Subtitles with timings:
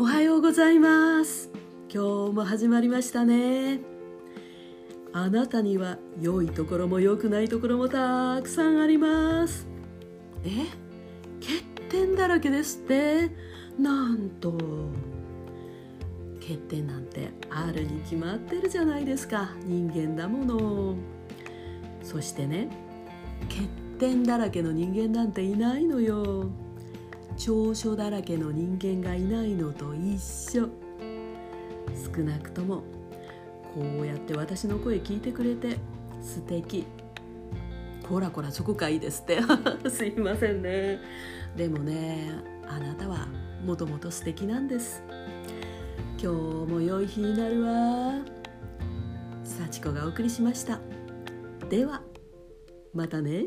[0.00, 1.50] おはようございます。
[1.92, 3.80] 今日も始まりましたね。
[5.12, 9.68] あなたには良いところも良くないところもたくさんあります。
[10.42, 10.64] え？
[11.38, 13.30] 欠点だらけですって？
[13.78, 14.54] なんと。
[16.40, 19.50] 欠点なんてあるに決まってるじゃないですか。
[19.66, 20.94] 人間だもの。
[22.02, 22.70] そしてね
[23.50, 26.48] 欠点だらけの人間なんていないのよ。
[27.40, 30.20] 長所だらけの人間がいないのと一
[30.58, 30.68] 緒。
[32.14, 32.82] 少なくとも
[33.74, 35.78] こうやって私の声聞いてくれて
[36.20, 36.84] 素敵。
[38.06, 39.40] こらこらそこかいいですって。
[39.88, 40.98] すいませんね。
[41.56, 42.30] でもね
[42.68, 43.26] あなたは
[43.64, 45.02] もともと素敵なんです。
[46.22, 48.18] 今日も良い日になるわ。
[49.44, 50.78] 幸子がお送りしました。
[51.70, 52.02] では
[52.92, 53.46] またね。